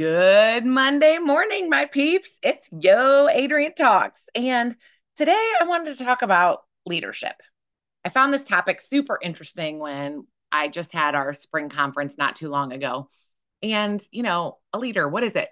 Good 0.00 0.64
Monday 0.64 1.18
morning, 1.18 1.68
my 1.68 1.84
peeps. 1.84 2.40
It's 2.42 2.70
Yo 2.72 3.28
Adrienne 3.28 3.74
Talks. 3.74 4.24
And 4.34 4.74
today 5.18 5.52
I 5.60 5.64
wanted 5.64 5.94
to 5.94 6.02
talk 6.02 6.22
about 6.22 6.62
leadership. 6.86 7.34
I 8.02 8.08
found 8.08 8.32
this 8.32 8.42
topic 8.42 8.80
super 8.80 9.18
interesting 9.22 9.78
when 9.78 10.26
I 10.50 10.68
just 10.68 10.94
had 10.94 11.14
our 11.14 11.34
spring 11.34 11.68
conference 11.68 12.16
not 12.16 12.34
too 12.34 12.48
long 12.48 12.72
ago. 12.72 13.10
And, 13.62 14.02
you 14.10 14.22
know, 14.22 14.56
a 14.72 14.78
leader, 14.78 15.06
what 15.06 15.22
is 15.22 15.32
it? 15.32 15.50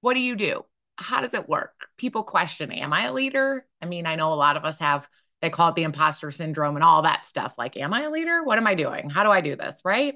What 0.00 0.14
do 0.14 0.20
you 0.20 0.34
do? 0.34 0.64
How 0.96 1.20
does 1.20 1.34
it 1.34 1.48
work? 1.48 1.74
People 1.96 2.24
question, 2.24 2.72
am 2.72 2.92
I 2.92 3.04
a 3.04 3.12
leader? 3.12 3.64
I 3.80 3.86
mean, 3.86 4.04
I 4.04 4.16
know 4.16 4.32
a 4.32 4.34
lot 4.34 4.56
of 4.56 4.64
us 4.64 4.80
have, 4.80 5.06
they 5.42 5.48
call 5.48 5.68
it 5.68 5.76
the 5.76 5.84
imposter 5.84 6.32
syndrome 6.32 6.74
and 6.74 6.82
all 6.82 7.02
that 7.02 7.28
stuff. 7.28 7.54
Like, 7.56 7.76
am 7.76 7.94
I 7.94 8.02
a 8.02 8.10
leader? 8.10 8.42
What 8.42 8.58
am 8.58 8.66
I 8.66 8.74
doing? 8.74 9.10
How 9.10 9.22
do 9.22 9.30
I 9.30 9.42
do 9.42 9.54
this? 9.54 9.76
Right. 9.84 10.14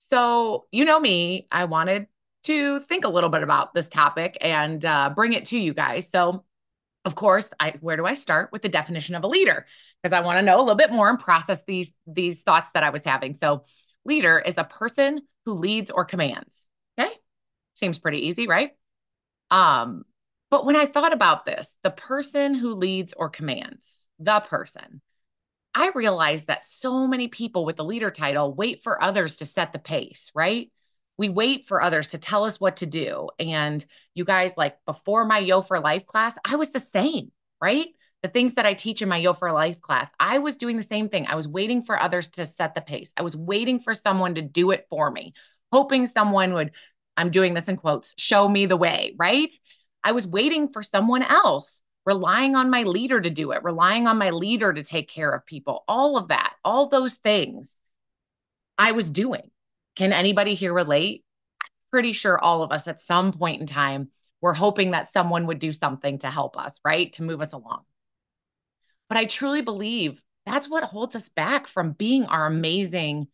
So, 0.00 0.66
you 0.70 0.84
know 0.84 1.00
me, 1.00 1.48
I 1.50 1.64
wanted 1.64 2.08
to 2.44 2.80
think 2.80 3.04
a 3.04 3.08
little 3.08 3.30
bit 3.30 3.42
about 3.42 3.74
this 3.74 3.88
topic 3.88 4.38
and 4.40 4.84
uh, 4.84 5.10
bring 5.14 5.32
it 5.32 5.46
to 5.46 5.58
you 5.58 5.74
guys. 5.74 6.08
So, 6.08 6.44
of 7.04 7.14
course, 7.14 7.50
I 7.60 7.74
where 7.80 7.96
do 7.96 8.06
I 8.06 8.14
start 8.14 8.50
with 8.52 8.62
the 8.62 8.68
definition 8.68 9.14
of 9.14 9.24
a 9.24 9.28
leader? 9.28 9.66
Because 10.02 10.14
I 10.14 10.20
want 10.20 10.38
to 10.38 10.42
know 10.42 10.56
a 10.56 10.62
little 10.62 10.74
bit 10.74 10.92
more 10.92 11.10
and 11.10 11.18
process 11.18 11.62
these 11.64 11.92
these 12.06 12.42
thoughts 12.42 12.70
that 12.72 12.82
I 12.82 12.90
was 12.90 13.04
having. 13.04 13.34
So, 13.34 13.64
leader 14.04 14.38
is 14.38 14.58
a 14.58 14.64
person 14.64 15.22
who 15.44 15.54
leads 15.54 15.90
or 15.90 16.04
commands. 16.04 16.66
Okay, 16.98 17.12
seems 17.74 17.98
pretty 17.98 18.26
easy, 18.26 18.46
right? 18.46 18.72
Um, 19.50 20.04
but 20.50 20.64
when 20.64 20.76
I 20.76 20.86
thought 20.86 21.12
about 21.12 21.44
this, 21.44 21.74
the 21.82 21.90
person 21.90 22.54
who 22.54 22.74
leads 22.74 23.12
or 23.12 23.28
commands, 23.28 24.06
the 24.18 24.40
person, 24.40 25.00
I 25.74 25.90
realized 25.94 26.46
that 26.46 26.62
so 26.62 27.06
many 27.06 27.28
people 27.28 27.64
with 27.64 27.76
the 27.76 27.84
leader 27.84 28.10
title 28.10 28.54
wait 28.54 28.82
for 28.82 29.02
others 29.02 29.36
to 29.36 29.46
set 29.46 29.72
the 29.72 29.78
pace, 29.78 30.30
right? 30.34 30.70
We 31.16 31.28
wait 31.28 31.66
for 31.66 31.82
others 31.82 32.08
to 32.08 32.18
tell 32.18 32.44
us 32.44 32.60
what 32.60 32.78
to 32.78 32.86
do. 32.86 33.30
And 33.38 33.84
you 34.14 34.24
guys, 34.24 34.56
like 34.56 34.76
before 34.84 35.24
my 35.24 35.38
Yo 35.38 35.62
for 35.62 35.80
Life 35.80 36.06
class, 36.06 36.36
I 36.44 36.56
was 36.56 36.70
the 36.70 36.80
same, 36.80 37.30
right? 37.60 37.88
The 38.22 38.28
things 38.28 38.54
that 38.54 38.66
I 38.66 38.74
teach 38.74 39.02
in 39.02 39.08
my 39.08 39.18
Yo 39.18 39.32
for 39.32 39.52
Life 39.52 39.80
class, 39.80 40.08
I 40.18 40.38
was 40.38 40.56
doing 40.56 40.76
the 40.76 40.82
same 40.82 41.08
thing. 41.08 41.26
I 41.26 41.36
was 41.36 41.46
waiting 41.46 41.82
for 41.82 42.00
others 42.00 42.28
to 42.30 42.46
set 42.46 42.74
the 42.74 42.80
pace. 42.80 43.12
I 43.16 43.22
was 43.22 43.36
waiting 43.36 43.80
for 43.80 43.94
someone 43.94 44.34
to 44.36 44.42
do 44.42 44.70
it 44.70 44.86
for 44.90 45.10
me, 45.10 45.34
hoping 45.70 46.06
someone 46.06 46.54
would, 46.54 46.72
I'm 47.16 47.30
doing 47.30 47.54
this 47.54 47.64
in 47.64 47.76
quotes, 47.76 48.12
show 48.16 48.48
me 48.48 48.66
the 48.66 48.76
way, 48.76 49.14
right? 49.18 49.54
I 50.02 50.12
was 50.12 50.26
waiting 50.26 50.68
for 50.72 50.82
someone 50.82 51.22
else 51.22 51.80
relying 52.06 52.54
on 52.54 52.70
my 52.70 52.82
leader 52.82 53.20
to 53.20 53.30
do 53.30 53.52
it, 53.52 53.64
relying 53.64 54.06
on 54.06 54.18
my 54.18 54.30
leader 54.30 54.72
to 54.72 54.82
take 54.82 55.08
care 55.08 55.32
of 55.32 55.46
people, 55.46 55.84
all 55.88 56.16
of 56.16 56.28
that, 56.28 56.54
all 56.64 56.88
those 56.88 57.14
things 57.14 57.78
I 58.76 58.92
was 58.92 59.10
doing. 59.10 59.50
Can 59.96 60.12
anybody 60.12 60.54
here 60.54 60.72
relate? 60.72 61.24
I'm 61.62 61.70
pretty 61.90 62.12
sure 62.12 62.38
all 62.38 62.62
of 62.62 62.72
us 62.72 62.88
at 62.88 63.00
some 63.00 63.32
point 63.32 63.60
in 63.60 63.66
time 63.66 64.10
were 64.40 64.54
hoping 64.54 64.90
that 64.90 65.08
someone 65.08 65.46
would 65.46 65.58
do 65.58 65.72
something 65.72 66.18
to 66.20 66.30
help 66.30 66.58
us, 66.58 66.78
right? 66.84 67.12
To 67.14 67.22
move 67.22 67.40
us 67.40 67.52
along. 67.52 67.82
But 69.08 69.18
I 69.18 69.26
truly 69.26 69.62
believe 69.62 70.22
that's 70.46 70.68
what 70.68 70.84
holds 70.84 71.16
us 71.16 71.28
back 71.28 71.66
from 71.66 71.92
being 71.92 72.24
our 72.24 72.46
amazing 72.46 73.28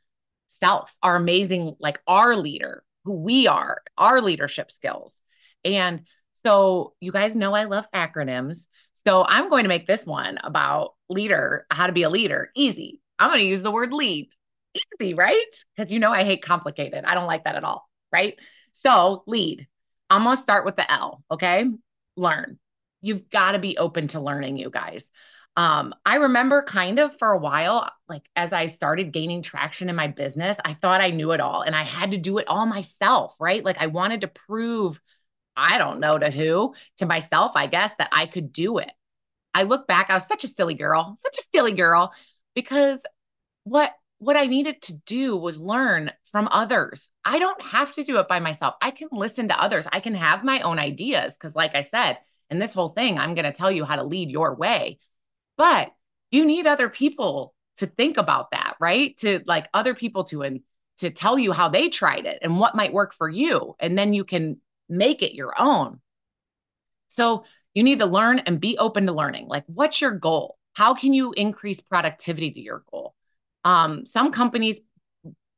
self, 0.47 0.94
our 1.02 1.17
amazing, 1.17 1.77
like 1.80 2.00
our 2.06 2.36
leader, 2.36 2.84
who 3.05 3.14
we 3.14 3.47
are, 3.47 3.83
our 3.97 4.20
leadership 4.20 4.70
skills. 4.70 5.20
And 5.64 6.06
so 6.45 6.95
you 7.00 7.12
guys 7.12 7.36
know 7.36 7.55
I 7.55 7.64
love 7.64 7.86
acronyms. 7.95 8.67
So 9.06 9.24
I'm 9.27 9.48
going 9.48 9.64
to 9.64 9.69
make 9.69 9.86
this 9.86 10.05
one 10.05 10.39
about 10.42 10.95
leader, 11.08 11.67
how 11.70 11.86
to 11.86 11.92
be 11.92 12.02
a 12.02 12.11
leader, 12.11 12.50
easy. 12.55 13.00
I'm 13.19 13.30
going 13.30 13.41
to 13.41 13.47
use 13.47 13.62
the 13.62 13.70
word 13.70 13.92
lead. 13.92 14.28
Easy, 14.75 15.15
right? 15.15 15.45
Because 15.75 15.93
you 15.93 15.99
know 15.99 16.13
I 16.13 16.25
hate 16.25 16.43
complicated. 16.43 17.05
I 17.05 17.15
don't 17.15 17.27
like 17.27 17.45
that 17.45 17.57
at 17.57 17.65
all, 17.65 17.89
right? 18.13 18.37
So 18.73 19.23
lead. 19.27 19.67
I'm 20.09 20.25
going 20.25 20.37
to 20.37 20.43
start 20.43 20.65
with 20.65 20.77
the 20.77 20.91
L, 20.91 21.23
okay? 21.31 21.65
Learn. 22.17 22.59
You've 23.01 23.31
got 23.31 23.53
to 23.53 23.59
be 23.59 23.79
open 23.79 24.09
to 24.09 24.21
learning, 24.21 24.59
you 24.59 24.71
guys. 24.71 25.11
Um, 25.57 25.95
I 26.07 26.17
remember 26.17 26.63
kind 26.63 26.98
of 27.01 27.17
for 27.19 27.33
a 27.33 27.39
while, 27.39 27.91
like 28.09 28.23
as 28.36 28.53
I 28.53 28.67
started 28.67 29.13
gaining 29.13 29.42
traction 29.42 29.89
in 29.89 29.97
my 29.97 30.07
business, 30.07 30.59
I 30.64 30.75
thought 30.75 31.01
I 31.01 31.11
knew 31.11 31.33
it 31.33 31.41
all 31.41 31.63
and 31.63 31.75
I 31.75 31.83
had 31.83 32.13
to 32.13 32.19
do 32.19 32.39
it 32.39 32.48
all 32.48 32.67
myself, 32.67 33.35
right? 33.41 33.64
Like 33.64 33.79
I 33.79 33.89
wanted 33.89 34.20
to 34.23 34.29
prove 34.29 35.01
I 35.57 35.79
don't 35.79 36.01
know 36.01 36.19
to 36.19 36.30
who, 36.30 36.75
to 36.98 37.07
myself, 37.07 37.53
I 37.57 37.67
guess, 37.69 37.95
that 37.98 38.11
I 38.13 38.27
could 38.27 38.53
do 38.53 38.79
it. 38.79 38.91
I 39.55 39.64
look 39.64 39.86
back, 39.86 40.11
I 40.11 40.14
was 40.14 40.27
such 40.27 40.45
a 40.45 40.48
silly 40.48 40.75
girl, 40.75 41.17
such 41.19 41.39
a 41.39 41.45
silly 41.55 41.73
girl, 41.73 42.13
because 42.55 43.01
what 43.64 43.92
what 44.20 44.36
I 44.36 44.45
needed 44.45 44.83
to 44.83 44.95
do 45.07 45.35
was 45.35 45.58
learn 45.58 46.13
from 46.31 46.47
others. 46.53 47.11
I 47.25 47.39
don't 47.39 47.61
have 47.63 47.95
to 47.95 48.05
do 48.05 48.19
it 48.19 48.29
by 48.29 48.39
myself. 48.39 48.75
I 48.83 48.91
can 48.91 49.08
listen 49.11 49.48
to 49.48 49.61
others. 49.61 49.89
I 49.91 50.01
can 50.01 50.14
have 50.14 50.45
my 50.45 50.61
own 50.61 50.79
ideas 50.79 51.33
because 51.33 51.57
like 51.57 51.75
I 51.75 51.81
said, 51.81 52.19
in 52.51 52.59
this 52.59 52.75
whole 52.75 52.91
thing, 52.91 53.19
I'm 53.19 53.35
going 53.35 53.47
to 53.47 53.53
tell 53.53 53.73
you 53.73 53.86
how 53.86 53.97
to 53.97 54.05
lead 54.05 54.30
your 54.30 54.55
way. 54.55 54.98
But 55.57 55.92
you 56.30 56.45
need 56.45 56.67
other 56.67 56.91
people 56.91 57.55
to 57.79 57.86
think 57.86 58.19
about 58.19 58.51
that, 58.51 58.75
right? 58.79 59.17
To 59.19 59.41
like 59.47 59.69
other 59.73 59.95
people 59.95 60.25
to 60.25 60.42
and 60.42 60.61
to 60.98 61.09
tell 61.09 61.39
you 61.39 61.53
how 61.53 61.70
they 61.70 61.89
tried 61.89 62.27
it 62.27 62.41
and 62.42 62.59
what 62.59 62.77
might 62.77 62.92
work 62.92 63.14
for 63.14 63.29
you 63.29 63.75
and 63.80 63.97
then 63.97 64.13
you 64.13 64.25
can 64.25 64.61
make 64.91 65.23
it 65.23 65.35
your 65.35 65.55
own. 65.59 65.98
So 67.09 67.45
you 67.73 67.83
need 67.83 68.01
to 68.01 68.07
learn 68.07 68.41
and 68.41 68.61
be 68.61 68.77
open 68.77 69.07
to 69.07 69.13
learning. 69.13 69.47
Like, 69.48 69.64
what's 69.67 70.03
your 70.03 70.13
goal? 70.13 70.59
How 70.75 70.95
can 70.95 71.14
you 71.14 71.33
increase 71.33 71.80
productivity 71.80 72.51
to 72.51 72.61
your 72.61 72.85
goal? 72.91 73.14
Um, 73.65 74.07
some 74.07 74.33
companies 74.33 74.81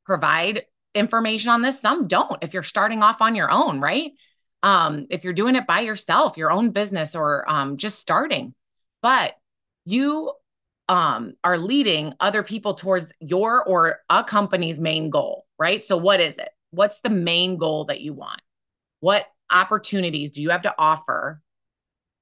provide 0.04 0.62
information 0.94 1.50
on 1.50 1.62
this, 1.62 1.80
some 1.80 2.06
don't. 2.06 2.42
If 2.42 2.54
you're 2.54 2.62
starting 2.62 3.02
off 3.02 3.20
on 3.20 3.34
your 3.34 3.50
own, 3.50 3.80
right? 3.80 4.12
Um, 4.62 5.06
if 5.10 5.24
you're 5.24 5.32
doing 5.32 5.56
it 5.56 5.66
by 5.66 5.80
yourself, 5.80 6.36
your 6.36 6.50
own 6.50 6.70
business, 6.70 7.16
or 7.16 7.48
um, 7.50 7.76
just 7.76 7.98
starting, 7.98 8.54
but 9.00 9.34
you 9.84 10.32
um, 10.88 11.34
are 11.42 11.58
leading 11.58 12.14
other 12.20 12.42
people 12.42 12.74
towards 12.74 13.12
your 13.20 13.64
or 13.64 14.00
a 14.10 14.22
company's 14.22 14.78
main 14.78 15.10
goal, 15.10 15.46
right? 15.58 15.84
So, 15.84 15.96
what 15.96 16.20
is 16.20 16.38
it? 16.38 16.50
What's 16.70 17.00
the 17.00 17.10
main 17.10 17.56
goal 17.56 17.86
that 17.86 18.00
you 18.00 18.12
want? 18.12 18.40
What 19.00 19.26
opportunities 19.50 20.32
do 20.32 20.42
you 20.42 20.50
have 20.50 20.62
to 20.62 20.74
offer 20.78 21.40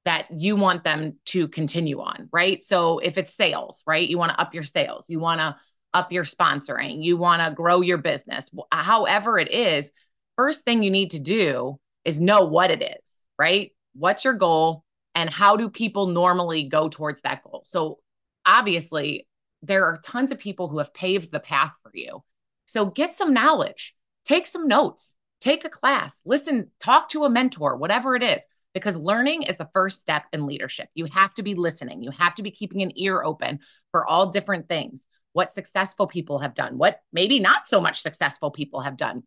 that 0.04 0.26
you 0.30 0.56
want 0.56 0.82
them 0.82 1.18
to 1.26 1.48
continue 1.48 2.00
on, 2.00 2.28
right? 2.32 2.64
So 2.64 2.98
if 3.00 3.18
it's 3.18 3.34
sales, 3.34 3.82
right? 3.86 4.08
You 4.08 4.18
want 4.18 4.32
to 4.32 4.40
up 4.40 4.54
your 4.54 4.62
sales, 4.62 5.04
you 5.08 5.20
want 5.20 5.40
to 5.40 5.56
up 5.92 6.12
your 6.12 6.24
sponsoring, 6.24 7.02
you 7.02 7.16
want 7.16 7.42
to 7.42 7.54
grow 7.54 7.80
your 7.80 7.98
business, 7.98 8.50
uh, 8.70 8.82
however 8.82 9.38
it 9.38 9.50
is, 9.50 9.90
first 10.36 10.62
thing 10.62 10.82
you 10.82 10.90
need 10.90 11.12
to 11.12 11.18
do 11.18 11.78
is 12.04 12.20
know 12.20 12.44
what 12.44 12.70
it 12.70 12.82
is, 12.82 13.12
right? 13.38 13.72
What's 13.94 14.24
your 14.24 14.34
goal 14.34 14.84
and 15.14 15.28
how 15.28 15.56
do 15.56 15.68
people 15.68 16.06
normally 16.06 16.68
go 16.68 16.88
towards 16.88 17.20
that 17.22 17.42
goal? 17.42 17.62
So 17.64 17.98
obviously, 18.46 19.26
there 19.62 19.84
are 19.84 20.00
tons 20.02 20.32
of 20.32 20.38
people 20.38 20.68
who 20.68 20.78
have 20.78 20.94
paved 20.94 21.30
the 21.30 21.40
path 21.40 21.76
for 21.82 21.90
you. 21.92 22.22
So 22.66 22.86
get 22.86 23.12
some 23.12 23.34
knowledge, 23.34 23.94
take 24.24 24.46
some 24.46 24.68
notes, 24.68 25.14
take 25.40 25.64
a 25.64 25.68
class, 25.70 26.20
listen, 26.24 26.70
talk 26.78 27.10
to 27.10 27.24
a 27.24 27.30
mentor, 27.30 27.76
whatever 27.76 28.14
it 28.14 28.22
is, 28.22 28.42
because 28.72 28.96
learning 28.96 29.42
is 29.42 29.56
the 29.56 29.68
first 29.72 30.00
step 30.00 30.24
in 30.32 30.46
leadership. 30.46 30.88
You 30.94 31.06
have 31.06 31.34
to 31.34 31.42
be 31.42 31.54
listening, 31.54 32.02
you 32.02 32.12
have 32.12 32.34
to 32.36 32.42
be 32.42 32.50
keeping 32.50 32.82
an 32.82 32.92
ear 32.96 33.22
open 33.22 33.58
for 33.90 34.06
all 34.06 34.30
different 34.30 34.68
things. 34.68 35.04
What 35.32 35.52
successful 35.52 36.06
people 36.06 36.38
have 36.40 36.54
done, 36.54 36.78
what 36.78 37.00
maybe 37.12 37.38
not 37.38 37.68
so 37.68 37.80
much 37.80 38.02
successful 38.02 38.50
people 38.50 38.80
have 38.80 38.96
done, 38.96 39.22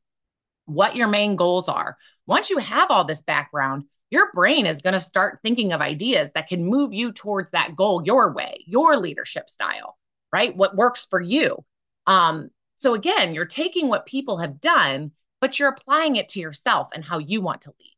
what 0.66 0.96
your 0.96 1.08
main 1.08 1.36
goals 1.36 1.69
are. 1.69 1.97
Once 2.28 2.50
you 2.50 2.58
have 2.58 2.91
all 2.91 3.06
this 3.06 3.22
background, 3.22 3.86
your 4.09 4.31
brain 4.34 4.66
is 4.66 4.81
going 4.81 4.94
to 4.94 5.00
start 5.00 5.40
thinking 5.41 5.72
of 5.72 5.81
ideas 5.81 6.31
that 6.34 6.47
can 6.47 6.66
move 6.66 6.94
you 6.94 7.12
towards 7.12 7.52
that 7.52 7.75
goal 7.75 8.03
your 8.06 8.34
way, 8.34 8.64
your 8.68 8.97
leadership 8.97 9.50
style, 9.50 9.97
right? 10.31 10.56
What 10.56 10.75
works 10.75 11.08
for 11.09 11.19
you. 11.19 11.64
Um, 12.06 12.50
so 12.75 12.94
again, 12.94 13.34
you're 13.34 13.46
taking 13.46 13.88
what 13.88 14.06
people 14.06 14.40
have 14.40 14.59
done 14.59 15.12
but 15.44 15.59
you're 15.59 15.68
applying 15.68 16.16
it 16.16 16.30
to 16.30 16.40
yourself 16.40 16.88
and 16.96 17.03
how 17.03 17.17
you 17.17 17.41
want 17.41 17.64
to 17.64 17.73
lead. 17.78 17.97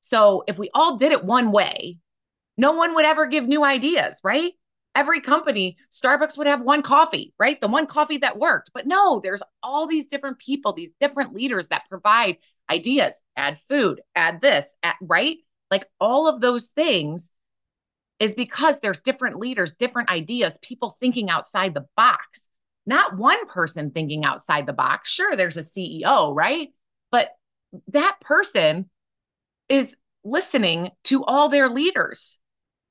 So 0.00 0.44
if 0.46 0.58
we 0.58 0.70
all 0.72 0.96
did 0.96 1.12
it 1.12 1.22
one 1.22 1.52
way, 1.52 1.98
no 2.56 2.72
one 2.72 2.94
would 2.94 3.04
ever 3.04 3.26
give 3.26 3.46
new 3.46 3.62
ideas, 3.62 4.22
right? 4.24 4.52
Every 4.98 5.20
company, 5.20 5.76
Starbucks 5.92 6.36
would 6.36 6.48
have 6.48 6.60
one 6.60 6.82
coffee, 6.82 7.32
right? 7.38 7.60
The 7.60 7.68
one 7.68 7.86
coffee 7.86 8.18
that 8.18 8.36
worked. 8.36 8.72
But 8.74 8.84
no, 8.84 9.20
there's 9.20 9.44
all 9.62 9.86
these 9.86 10.08
different 10.08 10.40
people, 10.40 10.72
these 10.72 10.90
different 11.00 11.32
leaders 11.32 11.68
that 11.68 11.88
provide 11.88 12.38
ideas, 12.68 13.14
add 13.36 13.60
food, 13.60 14.00
add 14.16 14.40
this, 14.40 14.74
add, 14.82 14.96
right? 15.00 15.36
Like 15.70 15.88
all 16.00 16.26
of 16.26 16.40
those 16.40 16.64
things 16.64 17.30
is 18.18 18.34
because 18.34 18.80
there's 18.80 18.98
different 18.98 19.38
leaders, 19.38 19.72
different 19.74 20.10
ideas, 20.10 20.58
people 20.62 20.90
thinking 20.90 21.30
outside 21.30 21.74
the 21.74 21.86
box, 21.96 22.48
not 22.84 23.16
one 23.16 23.46
person 23.46 23.92
thinking 23.92 24.24
outside 24.24 24.66
the 24.66 24.72
box. 24.72 25.12
Sure, 25.12 25.36
there's 25.36 25.58
a 25.58 25.60
CEO, 25.60 26.34
right? 26.34 26.70
But 27.12 27.28
that 27.92 28.18
person 28.20 28.90
is 29.68 29.96
listening 30.24 30.90
to 31.04 31.24
all 31.24 31.50
their 31.50 31.68
leaders, 31.68 32.40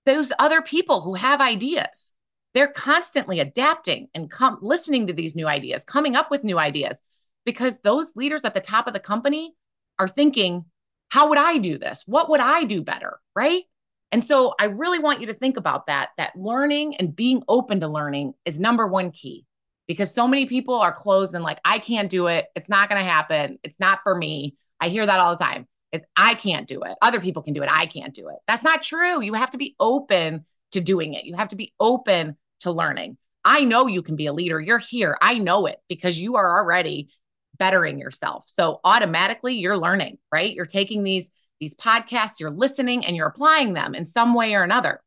those 0.07 0.31
other 0.39 0.62
people 0.62 1.01
who 1.01 1.13
have 1.13 1.42
ideas. 1.42 2.13
They're 2.54 2.69
constantly 2.69 3.39
adapting 3.39 4.07
and 4.15 4.31
com- 4.31 4.57
listening 4.62 5.07
to 5.07 5.13
these 5.13 5.36
new 5.36 5.48
ideas, 5.48 5.83
coming 5.83 6.15
up 6.15 6.31
with 6.31 6.44
new 6.44 6.57
ideas, 6.57 7.00
because 7.45 7.80
those 7.81 8.15
leaders 8.15 8.45
at 8.45 8.54
the 8.54 8.62
top 8.62 8.88
of 8.88 8.94
the 8.94 9.00
company 9.00 9.54
are 10.00 10.07
thinking 10.07 10.65
How 11.09 11.30
would 11.30 11.38
I 11.38 11.57
do 11.57 11.77
this? 11.77 12.04
What 12.06 12.30
would 12.30 12.39
I 12.39 12.63
do 12.63 12.81
better? 12.81 13.19
Right. 13.36 13.63
And 14.12 14.24
so 14.24 14.54
I 14.59 14.65
really 14.65 15.00
want 15.00 15.21
you 15.21 15.27
to 15.27 15.33
think 15.33 15.57
about 15.57 15.88
that, 15.88 16.10
that 16.18 16.36
learning 16.36 16.95
and 16.98 17.15
being 17.15 17.44
open 17.48 17.80
to 17.81 17.88
learning 17.88 18.33
is 18.45 18.60
number 18.60 18.88
one 18.88 19.12
key 19.12 19.45
because 19.88 20.13
so 20.13 20.27
many 20.27 20.45
people 20.45 20.75
are 20.75 20.94
closed 20.94 21.33
and 21.33 21.44
like, 21.44 21.60
I 21.63 21.80
can't 21.80 22.10
do 22.10 22.27
it. 22.27 22.45
It's 22.56 22.69
not 22.69 22.89
going 22.89 23.03
to 23.03 23.10
happen. 23.10 23.60
It's 23.63 23.80
not 23.80 24.00
for 24.03 24.15
me. 24.15 24.56
I 24.80 24.89
hear 24.89 25.06
that 25.06 25.19
all 25.19 25.36
the 25.36 25.44
time. 25.44 25.68
It, 25.92 26.06
I 26.16 26.34
can't 26.34 26.68
do 26.68 26.81
it. 26.84 26.95
Other 27.01 27.22
people 27.22 27.44
can 27.44 27.54
do 27.54 27.63
it. 27.63 27.69
I 27.72 27.86
can't 27.86 28.13
do 28.13 28.30
it. 28.30 28.36
That's 28.48 28.63
not 28.63 28.81
true. 28.81 29.22
You 29.22 29.34
have 29.34 29.51
to 29.51 29.57
be 29.57 29.75
open 29.80 30.45
to 30.72 30.81
doing 30.81 31.13
it. 31.13 31.25
You 31.25 31.36
have 31.36 31.50
to 31.50 31.56
be 31.56 31.74
open 31.80 32.36
to 32.62 32.72
learning. 32.72 33.18
I 33.45 33.63
know 33.63 33.88
you 33.88 34.01
can 34.01 34.18
be 34.18 34.25
a 34.25 34.34
leader. 34.34 34.60
You're 34.60 34.78
here. 34.78 35.18
I 35.22 35.36
know 35.36 35.66
it 35.68 35.78
because 35.88 36.19
you 36.19 36.36
are 36.36 36.57
already 36.57 37.10
bettering 37.57 38.00
yourself. 38.00 38.45
So 38.48 38.80
automatically 38.84 39.56
you're 39.56 39.78
learning, 39.78 40.18
right? 40.31 40.54
You're 40.54 40.66
taking 40.66 41.04
these 41.04 41.30
these 41.60 41.74
podcasts, 41.74 42.39
you're 42.39 42.51
listening 42.51 43.06
and 43.06 43.16
you're 43.16 43.28
applying 43.28 43.74
them 43.74 43.95
in 43.95 44.06
some 44.06 44.36
way 44.36 44.54
or 44.54 44.62
another. 44.62 45.01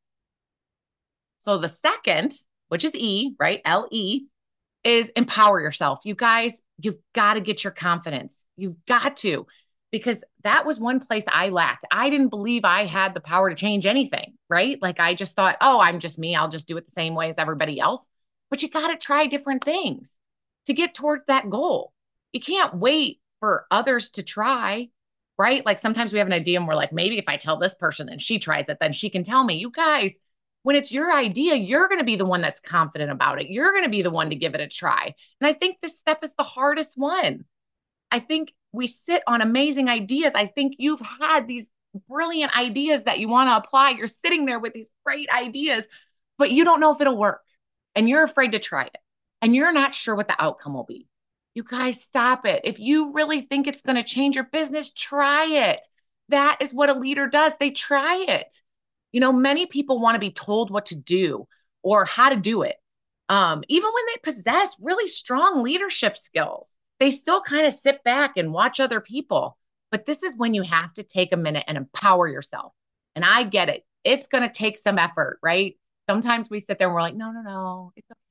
So 1.38 1.58
the 1.58 1.68
second, 1.68 2.34
which 2.68 2.84
is 2.84 2.94
E, 2.94 3.34
right? 3.38 3.60
L 3.64 3.88
E 3.92 4.26
is 4.82 5.10
empower 5.14 5.60
yourself. 5.60 6.00
You 6.04 6.14
guys, 6.14 6.60
you've 6.78 6.98
got 7.14 7.34
to 7.34 7.40
get 7.40 7.62
your 7.62 7.72
confidence. 7.72 8.44
You've 8.56 8.84
got 8.86 9.18
to 9.18 9.46
because 9.90 10.22
that 10.44 10.66
was 10.66 10.80
one 10.80 11.00
place 11.00 11.24
I 11.28 11.48
lacked. 11.48 11.84
I 11.90 12.10
didn't 12.10 12.28
believe 12.28 12.64
I 12.64 12.86
had 12.86 13.14
the 13.14 13.20
power 13.20 13.50
to 13.50 13.56
change 13.56 13.86
anything, 13.86 14.34
right? 14.48 14.80
Like 14.80 15.00
I 15.00 15.14
just 15.14 15.36
thought, 15.36 15.56
"Oh, 15.60 15.80
I'm 15.80 16.00
just 16.00 16.18
me. 16.18 16.36
I'll 16.36 16.48
just 16.48 16.68
do 16.68 16.76
it 16.76 16.86
the 16.86 16.92
same 16.92 17.14
way 17.14 17.28
as 17.28 17.38
everybody 17.38 17.80
else." 17.80 18.06
But 18.50 18.62
you 18.62 18.70
got 18.70 18.88
to 18.88 18.96
try 18.96 19.26
different 19.26 19.64
things 19.64 20.16
to 20.66 20.72
get 20.74 20.94
toward 20.94 21.20
that 21.28 21.50
goal. 21.50 21.92
You 22.32 22.40
can't 22.40 22.74
wait 22.74 23.20
for 23.40 23.66
others 23.70 24.10
to 24.10 24.22
try 24.22 24.90
right? 25.40 25.64
Like 25.64 25.78
sometimes 25.78 26.12
we 26.12 26.18
have 26.18 26.28
an 26.28 26.34
idea 26.34 26.58
and 26.58 26.68
we're 26.68 26.74
like, 26.74 26.92
maybe 26.92 27.16
if 27.16 27.24
I 27.26 27.38
tell 27.38 27.56
this 27.56 27.74
person 27.74 28.10
and 28.10 28.20
she 28.20 28.38
tries 28.38 28.68
it, 28.68 28.76
then 28.78 28.92
she 28.92 29.08
can 29.08 29.22
tell 29.22 29.42
me. 29.42 29.54
You 29.54 29.70
guys, 29.70 30.18
when 30.64 30.76
it's 30.76 30.92
your 30.92 31.10
idea, 31.10 31.54
you're 31.54 31.88
going 31.88 32.00
to 32.00 32.04
be 32.04 32.16
the 32.16 32.26
one 32.26 32.42
that's 32.42 32.60
confident 32.60 33.10
about 33.10 33.40
it. 33.40 33.48
You're 33.48 33.72
going 33.72 33.84
to 33.84 33.90
be 33.90 34.02
the 34.02 34.10
one 34.10 34.28
to 34.28 34.36
give 34.36 34.54
it 34.54 34.60
a 34.60 34.68
try. 34.68 35.14
And 35.40 35.48
I 35.48 35.54
think 35.54 35.78
this 35.80 35.98
step 35.98 36.22
is 36.22 36.30
the 36.36 36.44
hardest 36.44 36.92
one. 36.94 37.46
I 38.10 38.20
think 38.20 38.52
we 38.72 38.86
sit 38.86 39.22
on 39.26 39.40
amazing 39.40 39.88
ideas. 39.88 40.32
I 40.34 40.46
think 40.46 40.76
you've 40.78 41.02
had 41.20 41.46
these 41.46 41.70
brilliant 42.08 42.56
ideas 42.56 43.04
that 43.04 43.18
you 43.18 43.28
want 43.28 43.48
to 43.48 43.56
apply. 43.56 43.90
You're 43.90 44.06
sitting 44.06 44.46
there 44.46 44.60
with 44.60 44.72
these 44.72 44.90
great 45.04 45.28
ideas, 45.30 45.88
but 46.38 46.50
you 46.50 46.64
don't 46.64 46.80
know 46.80 46.92
if 46.92 47.00
it'll 47.00 47.18
work 47.18 47.42
and 47.94 48.08
you're 48.08 48.24
afraid 48.24 48.52
to 48.52 48.58
try 48.58 48.84
it 48.84 48.96
and 49.42 49.54
you're 49.54 49.72
not 49.72 49.94
sure 49.94 50.14
what 50.14 50.28
the 50.28 50.42
outcome 50.42 50.74
will 50.74 50.84
be. 50.84 51.06
You 51.54 51.64
guys 51.64 52.00
stop 52.00 52.46
it. 52.46 52.60
If 52.64 52.78
you 52.78 53.12
really 53.12 53.40
think 53.40 53.66
it's 53.66 53.82
going 53.82 53.96
to 53.96 54.04
change 54.04 54.36
your 54.36 54.44
business, 54.44 54.92
try 54.92 55.72
it. 55.72 55.84
That 56.28 56.58
is 56.60 56.72
what 56.72 56.90
a 56.90 56.98
leader 56.98 57.26
does. 57.28 57.56
They 57.56 57.70
try 57.70 58.24
it. 58.28 58.54
You 59.10 59.20
know, 59.20 59.32
many 59.32 59.66
people 59.66 60.00
want 60.00 60.14
to 60.14 60.20
be 60.20 60.30
told 60.30 60.70
what 60.70 60.86
to 60.86 60.94
do 60.94 61.48
or 61.82 62.04
how 62.04 62.28
to 62.28 62.36
do 62.36 62.62
it. 62.62 62.76
Um, 63.28 63.64
even 63.68 63.90
when 63.92 64.04
they 64.06 64.32
possess 64.32 64.76
really 64.80 65.08
strong 65.08 65.62
leadership 65.62 66.16
skills, 66.16 66.76
they 67.00 67.10
still 67.10 67.40
kind 67.40 67.66
of 67.66 67.74
sit 67.74 68.04
back 68.04 68.36
and 68.36 68.52
watch 68.52 68.78
other 68.78 69.00
people. 69.00 69.56
But 69.90 70.06
this 70.06 70.22
is 70.22 70.36
when 70.36 70.54
you 70.54 70.62
have 70.62 70.92
to 70.94 71.02
take 71.02 71.32
a 71.32 71.36
minute 71.36 71.64
and 71.66 71.76
empower 71.76 72.28
yourself. 72.28 72.72
And 73.16 73.24
I 73.24 73.42
get 73.42 73.68
it. 73.68 73.84
It's 74.04 74.28
going 74.28 74.44
to 74.44 74.54
take 74.54 74.78
some 74.78 74.98
effort, 74.98 75.40
right? 75.42 75.76
Sometimes 76.08 76.48
we 76.48 76.60
sit 76.60 76.78
there 76.78 76.86
and 76.86 76.94
we're 76.94 77.02
like, 77.02 77.16
no, 77.16 77.32
no, 77.32 77.42
no, 77.42 77.92
it's 77.96 78.08
okay 78.10 78.30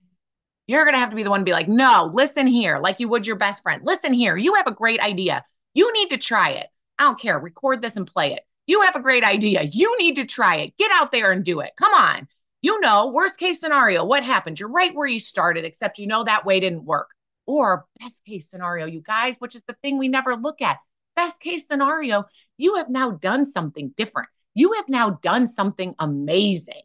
you're 0.69 0.83
going 0.83 0.93
to 0.93 0.99
have 0.99 1.09
to 1.09 1.15
be 1.15 1.23
the 1.23 1.31
one 1.31 1.39
to 1.39 1.45
be 1.45 1.51
like, 1.51 1.67
no, 1.67 2.11
listen 2.13 2.45
here, 2.45 2.77
like 2.77 2.99
you 2.99 3.09
would 3.09 3.25
your 3.25 3.35
best 3.35 3.63
friend. 3.63 3.81
Listen 3.83 4.13
here, 4.13 4.37
you 4.37 4.53
have 4.53 4.67
a 4.67 4.71
great 4.71 4.99
idea. 4.99 5.43
You 5.73 5.91
need 5.93 6.09
to 6.09 6.17
try 6.19 6.49
it. 6.51 6.67
I 6.99 7.05
don't 7.05 7.19
care. 7.19 7.39
Record 7.39 7.81
this 7.81 7.97
and 7.97 8.05
play 8.05 8.33
it. 8.33 8.43
You 8.67 8.81
have 8.81 8.95
a 8.95 9.01
great 9.01 9.23
idea. 9.23 9.63
You 9.63 9.97
need 9.97 10.17
to 10.17 10.25
try 10.25 10.57
it. 10.57 10.77
Get 10.77 10.91
out 10.93 11.11
there 11.11 11.31
and 11.31 11.43
do 11.43 11.61
it. 11.61 11.71
Come 11.75 11.95
on. 11.95 12.27
You 12.61 12.79
know, 12.81 13.07
worst 13.07 13.39
case 13.39 13.59
scenario, 13.59 14.05
what 14.05 14.23
happened? 14.23 14.59
You're 14.59 14.69
right 14.69 14.93
where 14.93 15.07
you 15.07 15.19
started, 15.19 15.65
except 15.65 15.97
you 15.97 16.05
know 16.05 16.23
that 16.23 16.45
way 16.45 16.59
didn't 16.59 16.85
work. 16.85 17.09
Or 17.49 17.85
best 17.99 18.23
case 18.25 18.49
scenario, 18.49 18.85
you 18.85 19.01
guys, 19.01 19.35
which 19.39 19.55
is 19.55 19.63
the 19.67 19.75
thing 19.81 19.97
we 19.97 20.07
never 20.07 20.35
look 20.35 20.61
at. 20.61 20.77
Best 21.15 21.41
case 21.41 21.65
scenario, 21.67 22.25
you 22.57 22.75
have 22.75 22.89
now 22.89 23.11
done 23.11 23.45
something 23.45 23.93
different. 23.97 24.29
You 24.53 24.73
have 24.73 24.87
now 24.87 25.19
done 25.21 25.47
something 25.47 25.95
amazing, 25.99 26.83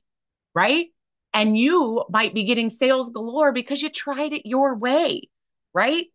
right? 0.55 0.87
and 1.35 1.59
you 1.59 2.05
might 2.09 2.33
be 2.33 2.45
getting 2.45 2.71
sales 2.71 3.11
galore 3.11 3.53
because 3.53 3.83
you 3.83 3.91
tried 3.91 4.33
it 4.33 4.47
your 4.47 4.77
way, 4.77 5.29
right? 5.75 6.07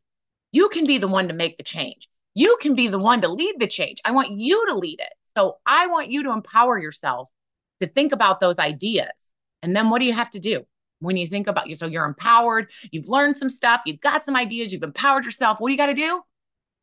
You 0.54 0.70
can 0.70 0.88
be 0.88 0.98
the 0.98 1.10
one 1.10 1.28
to 1.28 1.34
make 1.34 1.58
the 1.58 1.64
change. 1.64 2.08
You 2.34 2.58
can 2.62 2.74
be 2.74 2.88
the 2.88 2.98
one 2.98 3.22
to 3.22 3.28
lead 3.28 3.60
the 3.60 3.68
change. 3.68 4.00
I 4.06 4.12
want 4.12 4.32
you 4.32 4.68
to 4.70 4.76
lead 4.76 5.02
it. 5.02 5.14
So 5.36 5.58
I 5.66 5.88
want 5.88 6.10
you 6.10 6.24
to 6.24 6.32
empower 6.32 6.80
yourself 6.80 7.28
to 7.82 7.88
think 7.88 8.14
about 8.14 8.40
those 8.40 8.58
ideas. 8.58 9.12
And 9.62 9.76
then 9.76 9.90
what 9.90 10.00
do 10.00 10.06
you 10.06 10.14
have 10.14 10.32
to 10.32 10.40
do? 10.40 10.66
When 11.00 11.18
you 11.18 11.28
think 11.28 11.48
about 11.48 11.68
you, 11.68 11.76
so 11.76 11.88
you're 11.88 12.06
empowered, 12.06 12.72
you've 12.92 13.08
learned 13.08 13.38
some 13.38 13.50
stuff, 13.50 13.82
you've 13.86 14.02
got 14.02 14.26
some 14.26 14.36
ideas, 14.36 14.74
you've 14.74 14.84
empowered 14.84 15.26
yourself. 15.26 15.60
What 15.60 15.70
do 15.70 15.74
you 15.74 15.78
got 15.78 15.88
to 15.88 15.94
do? 15.94 16.22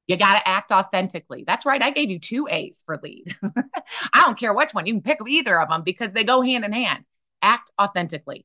You 0.07 0.17
got 0.17 0.39
to 0.39 0.49
act 0.49 0.71
authentically. 0.71 1.45
That's 1.47 1.67
right. 1.67 1.83
I 1.83 1.91
gave 1.91 2.11
you 2.11 2.19
two 2.19 2.47
A's 2.49 2.83
for 2.87 2.99
lead. 3.03 3.37
I 4.13 4.23
don't 4.23 4.39
care 4.39 4.55
which 4.55 4.73
one. 4.73 4.87
You 4.87 4.95
can 4.95 5.03
pick 5.03 5.19
either 5.27 5.61
of 5.61 5.69
them 5.69 5.83
because 5.83 6.13
they 6.13 6.25
go 6.25 6.43
hand 6.43 6.65
in 6.65 6.73
hand 6.73 7.05
act 7.43 7.71
authentically. 7.81 8.45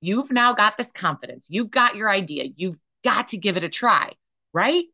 You've 0.00 0.30
now 0.30 0.54
got 0.54 0.76
this 0.76 0.92
confidence. 0.92 1.48
You've 1.50 1.70
got 1.70 1.94
your 1.94 2.08
idea. 2.08 2.48
You've 2.56 2.78
got 3.04 3.28
to 3.28 3.36
give 3.36 3.56
it 3.56 3.64
a 3.64 3.68
try, 3.68 4.12
right? 4.52 4.84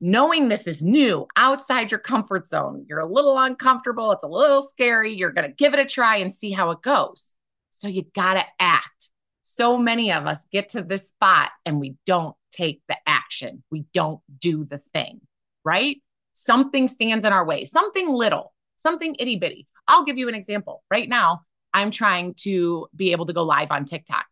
Knowing 0.00 0.48
this 0.48 0.66
is 0.66 0.80
new 0.80 1.26
outside 1.36 1.90
your 1.90 2.00
comfort 2.00 2.46
zone, 2.46 2.86
you're 2.88 3.00
a 3.00 3.06
little 3.06 3.38
uncomfortable. 3.38 4.12
It's 4.12 4.24
a 4.24 4.28
little 4.28 4.62
scary. 4.62 5.12
You're 5.12 5.32
going 5.32 5.48
to 5.48 5.54
give 5.54 5.74
it 5.74 5.80
a 5.80 5.84
try 5.84 6.18
and 6.18 6.32
see 6.32 6.50
how 6.50 6.70
it 6.70 6.82
goes. 6.82 7.34
So 7.78 7.88
you 7.88 8.04
got 8.14 8.34
to 8.34 8.44
act. 8.58 9.10
So 9.42 9.78
many 9.78 10.12
of 10.12 10.26
us 10.26 10.44
get 10.52 10.70
to 10.70 10.82
this 10.82 11.08
spot 11.08 11.50
and 11.64 11.80
we 11.80 11.96
don't 12.06 12.34
take 12.50 12.82
the 12.88 12.96
action. 13.06 13.62
We 13.70 13.84
don't 13.94 14.20
do 14.40 14.64
the 14.64 14.78
thing, 14.78 15.20
right? 15.64 15.96
Something 16.32 16.88
stands 16.88 17.24
in 17.24 17.32
our 17.32 17.44
way, 17.44 17.64
something 17.64 18.08
little, 18.08 18.52
something 18.76 19.16
itty 19.18 19.36
bitty. 19.36 19.66
I'll 19.86 20.04
give 20.04 20.18
you 20.18 20.28
an 20.28 20.34
example. 20.34 20.82
Right 20.90 21.08
now, 21.08 21.42
I'm 21.72 21.90
trying 21.90 22.34
to 22.40 22.88
be 22.94 23.12
able 23.12 23.26
to 23.26 23.32
go 23.32 23.42
live 23.42 23.70
on 23.70 23.84
TikTok 23.84 24.26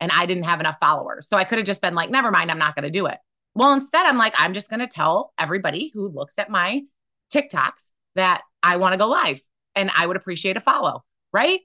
and 0.00 0.10
I 0.12 0.26
didn't 0.26 0.44
have 0.44 0.60
enough 0.60 0.76
followers. 0.80 1.28
So 1.28 1.36
I 1.36 1.44
could 1.44 1.58
have 1.58 1.66
just 1.66 1.82
been 1.82 1.94
like, 1.94 2.10
never 2.10 2.30
mind, 2.30 2.50
I'm 2.50 2.58
not 2.58 2.74
going 2.74 2.84
to 2.84 2.90
do 2.90 3.06
it. 3.06 3.18
Well, 3.54 3.72
instead, 3.72 4.06
I'm 4.06 4.18
like, 4.18 4.34
I'm 4.36 4.52
just 4.52 4.68
going 4.70 4.80
to 4.80 4.86
tell 4.86 5.32
everybody 5.38 5.90
who 5.94 6.08
looks 6.08 6.38
at 6.38 6.50
my 6.50 6.82
TikToks 7.32 7.90
that 8.14 8.42
I 8.62 8.76
want 8.76 8.94
to 8.94 8.98
go 8.98 9.08
live 9.08 9.40
and 9.74 9.90
I 9.94 10.06
would 10.06 10.16
appreciate 10.16 10.56
a 10.56 10.60
follow, 10.60 11.04
right? 11.32 11.60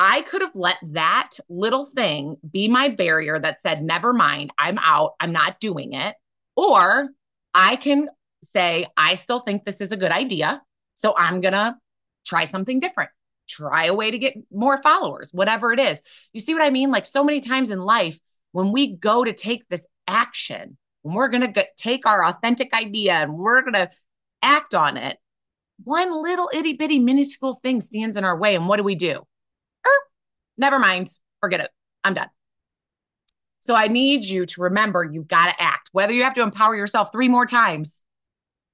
I 0.00 0.22
could 0.22 0.40
have 0.40 0.56
let 0.56 0.78
that 0.82 1.32
little 1.48 1.84
thing 1.84 2.38
be 2.50 2.68
my 2.68 2.88
barrier 2.88 3.38
that 3.38 3.60
said, 3.60 3.84
never 3.84 4.12
mind, 4.14 4.50
I'm 4.58 4.78
out, 4.78 5.12
I'm 5.20 5.30
not 5.32 5.60
doing 5.60 5.92
it. 5.92 6.16
Or 6.56 7.10
I 7.54 7.76
can 7.76 8.08
say, 8.42 8.86
I 8.96 9.14
still 9.14 9.40
think 9.40 9.64
this 9.64 9.82
is 9.82 9.92
a 9.92 9.98
good 9.98 10.10
idea. 10.10 10.62
So 10.94 11.14
I'm 11.16 11.42
going 11.42 11.52
to 11.52 11.76
try 12.24 12.46
something 12.46 12.80
different 12.80 13.10
try 13.50 13.86
a 13.86 13.94
way 13.94 14.10
to 14.10 14.18
get 14.18 14.34
more 14.52 14.80
followers, 14.80 15.30
whatever 15.32 15.72
it 15.72 15.80
is. 15.80 16.00
You 16.32 16.40
see 16.40 16.54
what 16.54 16.62
I 16.62 16.70
mean? 16.70 16.90
Like 16.90 17.04
so 17.04 17.24
many 17.24 17.40
times 17.40 17.70
in 17.70 17.80
life, 17.80 18.18
when 18.52 18.72
we 18.72 18.96
go 18.96 19.24
to 19.24 19.32
take 19.32 19.68
this 19.68 19.86
action, 20.06 20.78
when 21.02 21.14
we're 21.14 21.28
going 21.28 21.52
to 21.52 21.66
take 21.76 22.06
our 22.06 22.24
authentic 22.24 22.72
idea 22.72 23.14
and 23.14 23.34
we're 23.34 23.62
going 23.62 23.74
to 23.74 23.90
act 24.42 24.74
on 24.74 24.96
it, 24.96 25.18
one 25.82 26.22
little 26.22 26.50
itty 26.52 26.74
bitty 26.74 26.98
minuscule 26.98 27.54
thing 27.54 27.80
stands 27.80 28.16
in 28.16 28.24
our 28.24 28.38
way. 28.38 28.54
And 28.54 28.68
what 28.68 28.76
do 28.76 28.82
we 28.84 28.94
do? 28.94 29.26
Er, 30.60 30.64
never 30.64 30.78
mind. 30.78 31.08
Forget 31.40 31.60
it. 31.60 31.70
I'm 32.04 32.14
done. 32.14 32.28
So 33.60 33.74
I 33.74 33.88
need 33.88 34.24
you 34.24 34.46
to 34.46 34.62
remember 34.62 35.04
you've 35.04 35.28
got 35.28 35.46
to 35.46 35.62
act, 35.62 35.90
whether 35.92 36.14
you 36.14 36.24
have 36.24 36.34
to 36.34 36.42
empower 36.42 36.74
yourself 36.74 37.12
three 37.12 37.28
more 37.28 37.46
times. 37.46 38.02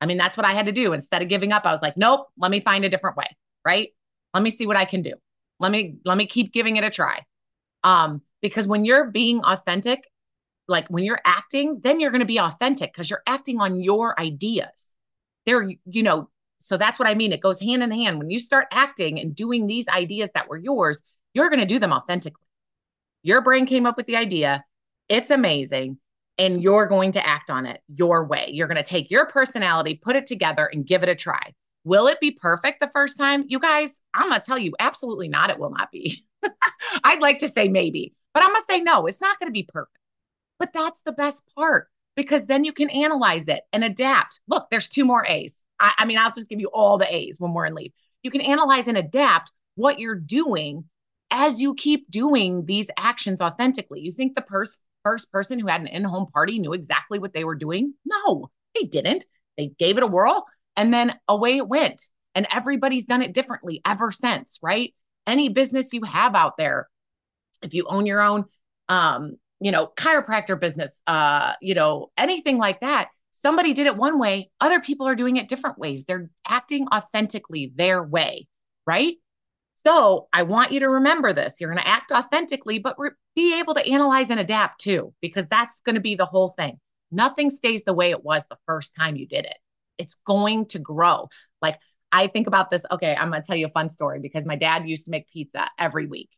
I 0.01 0.07
mean, 0.07 0.17
that's 0.17 0.37
what 0.37 0.47
I 0.47 0.53
had 0.55 0.67
to 0.67 0.73
do. 0.73 0.93
Instead 0.93 1.23
of 1.23 1.29
giving 1.29 1.53
up, 1.53 1.65
I 1.65 1.73
was 1.73 1.83
like, 1.83 1.97
nope, 1.97 2.29
let 2.39 2.51
me 2.51 2.61
find 2.61 2.85
a 2.85 2.89
different 2.89 3.17
way. 3.17 3.27
Right. 3.65 3.91
Let 4.33 4.43
me 4.43 4.51
see 4.51 4.67
what 4.67 4.77
I 4.77 4.85
can 4.85 5.03
do. 5.03 5.13
Let 5.59 5.73
me 5.73 5.97
let 6.05 6.19
me 6.19 6.27
keep 6.27 6.53
giving 6.53 6.77
it 6.77 6.85
a 6.85 6.91
try. 6.91 7.25
Um, 7.83 8.23
because 8.43 8.69
when 8.69 8.85
you're 8.85 9.11
being 9.11 9.43
authentic, 9.43 10.09
like 10.69 10.89
when 10.89 11.05
you're 11.05 11.21
acting, 11.25 11.81
then 11.83 11.99
you're 11.99 12.11
going 12.11 12.21
to 12.21 12.27
be 12.27 12.39
authentic 12.39 12.93
because 12.93 13.09
you're 13.09 13.23
acting 13.27 13.61
on 13.61 13.81
your 13.81 14.19
ideas. 14.21 14.91
There, 15.47 15.71
you 15.87 16.03
know, 16.03 16.29
so 16.59 16.77
that's 16.77 16.99
what 16.99 17.09
I 17.09 17.15
mean. 17.15 17.33
It 17.33 17.41
goes 17.41 17.61
hand 17.61 17.83
in 17.83 17.91
hand. 17.91 18.19
When 18.19 18.31
you 18.31 18.39
start 18.39 18.67
acting 18.71 19.19
and 19.21 19.35
doing 19.35 19.67
these 19.67 19.89
ideas 19.89 20.29
that 20.35 20.49
were 20.49 20.59
yours, 20.59 21.03
you're 21.37 21.51
going 21.51 21.61
to 21.61 21.67
do 21.67 21.79
them 21.79 21.93
authentically. 21.93 22.47
Your 23.23 23.43
brain 23.43 23.67
came 23.67 23.85
up 23.85 23.99
with 23.99 24.07
the 24.07 24.17
idea. 24.17 24.65
It's 25.11 25.31
amazing. 25.31 25.99
And 26.39 26.63
you're 26.63 26.87
going 26.87 27.13
to 27.13 27.27
act 27.27 27.51
on 27.51 27.67
it 27.67 27.83
your 27.89 28.27
way. 28.27 28.49
You're 28.53 28.69
going 28.69 28.77
to 28.77 28.83
take 28.83 29.11
your 29.11 29.27
personality, 29.27 30.01
put 30.03 30.17
it 30.17 30.27
together, 30.27 30.67
and 30.73 30.87
give 30.87 31.03
it 31.03 31.11
a 31.11 31.15
try. 31.15 31.55
Will 31.85 32.07
it 32.09 32.21
be 32.21 32.31
perfect 32.31 32.81
the 32.81 32.89
first 32.89 33.19
time? 33.19 33.45
You 33.49 33.61
guys, 33.61 34.01
I'm 34.15 34.31
going 34.31 34.41
to 34.41 34.47
tell 34.47 34.59
you, 34.59 34.73
absolutely 34.81 35.29
not. 35.29 35.51
It 35.51 35.59
will 35.59 35.71
not 35.71 35.93
be. 35.93 36.27
I'd 37.05 37.21
like 37.21 37.39
to 37.41 37.49
say 37.49 37.69
maybe, 37.69 38.15
but 38.33 38.43
I'm 38.43 38.51
going 38.51 38.63
to 38.63 38.73
say 38.73 38.81
no, 38.81 39.07
it's 39.07 39.21
not 39.21 39.39
going 39.39 39.49
to 39.49 39.53
be 39.53 39.69
perfect. 39.71 39.97
But 40.59 40.73
that's 40.73 41.03
the 41.03 41.13
best 41.13 41.43
part. 41.55 41.89
because 42.17 42.43
then 42.45 42.65
you 42.65 42.73
can 42.73 42.89
analyze 42.91 43.47
it 43.47 43.63
and 43.73 43.85
adapt. 43.85 44.41
Look, 44.49 44.69
there's 44.71 44.89
two 44.89 45.05
more 45.05 45.25
A's. 45.27 45.63
I, 45.79 45.93
I 45.99 46.05
mean, 46.07 46.19
I'll 46.19 46.33
just 46.33 46.49
give 46.49 46.61
you 46.61 46.71
all 46.73 46.97
the 46.99 47.15
A's 47.15 47.39
when 47.39 47.53
we're 47.53 47.67
in 47.67 47.75
leave. 47.75 47.93
You 48.23 48.31
can 48.31 48.41
analyze 48.41 48.89
and 48.89 48.97
adapt 48.97 49.53
what 49.75 49.99
you're 49.99 50.15
doing 50.15 50.85
as 51.31 51.61
you 51.61 51.75
keep 51.75 52.11
doing 52.11 52.65
these 52.67 52.89
actions 52.97 53.41
authentically. 53.41 54.01
You 54.01 54.13
think 54.13 54.35
the 54.35 54.43
pers- 54.43 54.79
first 55.03 55.31
person 55.31 55.59
who 55.59 55.67
had 55.67 55.81
an 55.81 55.87
in 55.87 56.05
home 56.05 56.27
party 56.33 56.59
knew 56.59 56.73
exactly 56.73 57.19
what 57.19 57.33
they 57.33 57.45
were 57.45 57.55
doing? 57.55 57.95
No, 58.05 58.51
they 58.75 58.87
didn't. 58.87 59.25
They 59.57 59.73
gave 59.79 59.97
it 59.97 60.03
a 60.03 60.07
whirl 60.07 60.45
and 60.77 60.93
then 60.93 61.15
away 61.29 61.57
it 61.57 61.69
went. 61.69 62.03
And 62.35 62.47
everybody's 62.53 63.07
done 63.07 63.23
it 63.23 63.33
differently 63.33 63.81
ever 63.87 64.13
since, 64.13 64.59
right? 64.63 64.93
Any 65.27 65.49
business 65.49 65.93
you 65.93 66.03
have 66.03 66.35
out 66.35 66.57
there, 66.59 66.89
if 67.63 67.73
you 67.73 67.87
own 67.89 68.05
your 68.05 68.21
own, 68.21 68.45
um, 68.89 69.37
you 69.61 69.73
know, 69.73 69.91
chiropractor 69.97 70.61
business, 70.61 71.01
uh, 71.07 71.55
you 71.63 71.75
know, 71.75 72.11
anything 72.19 72.59
like 72.59 72.81
that, 72.81 73.09
somebody 73.31 73.73
did 73.73 73.87
it 73.87 73.97
one 73.97 74.19
way, 74.19 74.51
other 74.61 74.81
people 74.81 75.09
are 75.09 75.15
doing 75.15 75.37
it 75.37 75.49
different 75.49 75.79
ways. 75.79 76.05
They're 76.05 76.31
acting 76.47 76.87
authentically 76.93 77.73
their 77.75 78.03
way, 78.03 78.49
right? 78.87 79.15
So 79.87 80.27
I 80.33 80.43
want 80.43 80.73
you 80.73 80.81
to 80.81 80.89
remember 80.89 81.33
this. 81.33 81.61
You're 81.61 81.71
going 81.71 81.83
to 81.83 81.89
act 81.89 82.11
authentically, 82.11 82.81
but 82.81 82.99
re- 82.99 83.11
be 83.37 83.61
able 83.61 83.75
to 83.75 83.87
analyze 83.89 84.31
and 84.31 84.41
adapt 84.41 84.81
too, 84.81 85.15
because 85.21 85.47
that's 85.49 85.81
going 85.83 85.95
to 85.95 86.01
be 86.01 86.17
the 86.17 86.27
whole 86.27 86.49
thing. 86.49 86.81
Nothing 87.13 87.51
stays 87.51 87.85
the 87.85 87.93
way 87.93 88.11
it 88.11 88.25
was 88.25 88.45
the 88.49 88.59
first 88.67 88.97
time 88.97 89.15
you 89.15 89.29
did 89.29 89.45
it. 89.45 89.57
It's 89.97 90.17
going 90.27 90.67
to 90.67 90.81
grow. 90.81 91.29
Like 91.63 91.79
I 92.11 92.27
think 92.27 92.49
about 92.49 92.69
this. 92.69 92.85
Okay, 92.91 93.15
I'm 93.15 93.31
going 93.31 93.41
to 93.41 93.47
tell 93.47 93.57
you 93.57 93.67
a 93.67 93.71
fun 93.71 93.89
story 93.89 94.19
because 94.19 94.45
my 94.45 94.57
dad 94.57 94.89
used 94.89 95.05
to 95.05 95.13
make 95.13 95.31
pizza 95.31 95.69
every 95.79 96.07
week, 96.07 96.31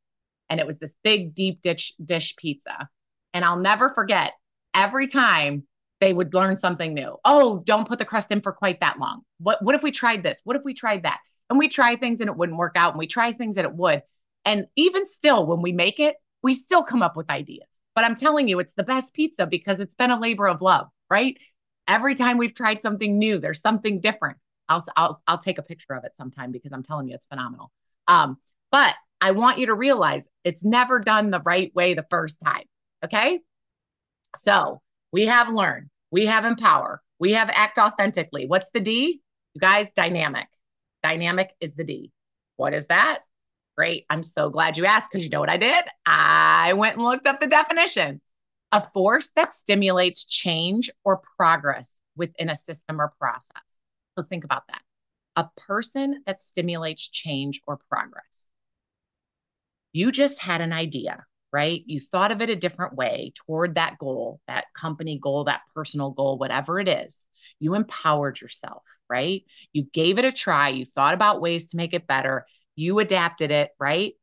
and 0.50 0.60
it 0.60 0.66
was 0.66 0.76
this 0.76 0.92
big 1.02 1.34
deep 1.34 1.62
dish 1.62 1.94
dish 2.04 2.36
pizza. 2.36 2.86
And 3.32 3.46
I'll 3.46 3.58
never 3.58 3.88
forget 3.88 4.32
every 4.74 5.06
time 5.06 5.66
they 6.00 6.12
would 6.12 6.34
learn 6.34 6.54
something 6.54 6.92
new. 6.92 7.16
Oh, 7.24 7.62
don't 7.64 7.88
put 7.88 7.98
the 7.98 8.04
crust 8.04 8.30
in 8.30 8.42
for 8.42 8.52
quite 8.52 8.80
that 8.80 8.98
long. 8.98 9.22
What 9.38 9.62
what 9.62 9.74
if 9.74 9.82
we 9.82 9.90
tried 9.90 10.22
this? 10.22 10.42
What 10.44 10.56
if 10.56 10.64
we 10.66 10.74
tried 10.74 11.04
that? 11.04 11.20
And 11.50 11.58
we 11.58 11.68
try 11.68 11.96
things 11.96 12.20
and 12.20 12.28
it 12.28 12.36
wouldn't 12.36 12.58
work 12.58 12.74
out, 12.76 12.92
and 12.92 12.98
we 12.98 13.06
try 13.06 13.32
things 13.32 13.56
and 13.56 13.66
it 13.66 13.74
would. 13.74 14.02
And 14.44 14.66
even 14.76 15.06
still, 15.06 15.46
when 15.46 15.62
we 15.62 15.72
make 15.72 16.00
it, 16.00 16.16
we 16.42 16.54
still 16.54 16.82
come 16.82 17.02
up 17.02 17.16
with 17.16 17.30
ideas. 17.30 17.68
But 17.94 18.04
I'm 18.04 18.16
telling 18.16 18.48
you, 18.48 18.60
it's 18.60 18.74
the 18.74 18.84
best 18.84 19.14
pizza 19.14 19.46
because 19.46 19.80
it's 19.80 19.94
been 19.94 20.10
a 20.10 20.20
labor 20.20 20.46
of 20.46 20.62
love, 20.62 20.88
right? 21.10 21.36
Every 21.88 22.14
time 22.14 22.38
we've 22.38 22.54
tried 22.54 22.82
something 22.82 23.18
new, 23.18 23.38
there's 23.38 23.60
something 23.60 24.00
different. 24.00 24.36
I'll 24.68 24.84
I'll 24.96 25.20
I'll 25.26 25.38
take 25.38 25.58
a 25.58 25.62
picture 25.62 25.94
of 25.94 26.04
it 26.04 26.16
sometime 26.16 26.52
because 26.52 26.72
I'm 26.72 26.82
telling 26.82 27.08
you, 27.08 27.14
it's 27.14 27.26
phenomenal. 27.26 27.72
Um, 28.06 28.36
but 28.70 28.94
I 29.20 29.32
want 29.32 29.58
you 29.58 29.66
to 29.66 29.74
realize 29.74 30.28
it's 30.44 30.62
never 30.62 31.00
done 31.00 31.30
the 31.30 31.40
right 31.40 31.74
way 31.74 31.94
the 31.94 32.06
first 32.10 32.36
time. 32.44 32.64
Okay. 33.04 33.40
So 34.36 34.80
we 35.12 35.26
have 35.26 35.48
learn, 35.48 35.90
we 36.10 36.26
have 36.26 36.44
empower, 36.44 37.02
we 37.18 37.32
have 37.32 37.50
act 37.52 37.78
authentically. 37.78 38.46
What's 38.46 38.70
the 38.70 38.80
D? 38.80 39.20
You 39.54 39.60
guys, 39.60 39.90
dynamic. 39.90 40.46
Dynamic 41.08 41.54
is 41.58 41.74
the 41.74 41.84
D. 41.84 42.12
What 42.56 42.74
is 42.74 42.88
that? 42.88 43.20
Great. 43.78 44.04
I'm 44.10 44.22
so 44.22 44.50
glad 44.50 44.76
you 44.76 44.84
asked 44.84 45.10
because 45.10 45.24
you 45.24 45.30
know 45.30 45.40
what 45.40 45.48
I 45.48 45.56
did? 45.56 45.82
I 46.04 46.74
went 46.74 46.96
and 46.96 47.04
looked 47.04 47.26
up 47.26 47.40
the 47.40 47.46
definition. 47.46 48.20
A 48.72 48.82
force 48.82 49.30
that 49.34 49.54
stimulates 49.54 50.26
change 50.26 50.90
or 51.04 51.22
progress 51.38 51.96
within 52.14 52.50
a 52.50 52.54
system 52.54 53.00
or 53.00 53.14
process. 53.18 53.62
So 54.18 54.22
think 54.22 54.44
about 54.44 54.64
that. 54.68 54.82
A 55.36 55.48
person 55.56 56.22
that 56.26 56.42
stimulates 56.42 57.08
change 57.08 57.62
or 57.66 57.78
progress. 57.88 58.46
You 59.94 60.12
just 60.12 60.38
had 60.38 60.60
an 60.60 60.74
idea 60.74 61.24
right? 61.52 61.82
You 61.86 62.00
thought 62.00 62.30
of 62.30 62.42
it 62.42 62.50
a 62.50 62.56
different 62.56 62.94
way 62.94 63.32
toward 63.34 63.76
that 63.76 63.98
goal, 63.98 64.40
that 64.46 64.66
company 64.74 65.18
goal, 65.18 65.44
that 65.44 65.62
personal 65.74 66.10
goal, 66.10 66.38
whatever 66.38 66.78
it 66.78 66.88
is. 66.88 67.26
You 67.58 67.74
empowered 67.74 68.40
yourself, 68.40 68.82
right? 69.08 69.44
You 69.72 69.84
gave 69.92 70.18
it 70.18 70.24
a 70.24 70.32
try. 70.32 70.68
You 70.70 70.84
thought 70.84 71.14
about 71.14 71.40
ways 71.40 71.68
to 71.68 71.76
make 71.76 71.94
it 71.94 72.06
better. 72.06 72.46
You 72.76 72.98
adapted 72.98 73.50
it, 73.50 73.70
right? 73.78 74.14